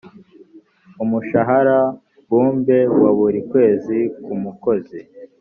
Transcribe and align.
umushahara 1.03 1.79
mbumbe 2.25 2.77
wa 3.01 3.11
buri 3.17 3.39
kwezi 3.49 3.97
ku 4.23 4.31
mukozi 4.43 4.99